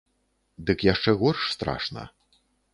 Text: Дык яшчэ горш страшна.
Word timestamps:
Дык 0.69 0.79
яшчэ 0.93 1.15
горш 1.21 1.43
страшна. 1.59 2.03